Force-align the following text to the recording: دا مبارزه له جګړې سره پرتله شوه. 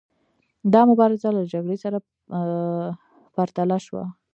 دا 0.73 0.81
مبارزه 0.89 1.29
له 1.37 1.43
جګړې 1.53 1.77
سره 1.83 1.97
پرتله 3.35 3.77
شوه. 3.85 4.03